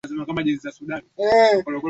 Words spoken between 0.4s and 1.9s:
electropolished kwa ufanisi